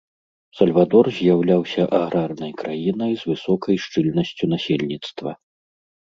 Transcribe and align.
Сальвадор 0.59 1.05
з'яўляўся 1.17 1.83
аграрнай 1.97 2.51
краінай 2.61 3.13
з 3.23 3.29
высокай 3.33 3.75
шчыльнасцю 3.83 4.43
насельніцтва. 4.55 5.31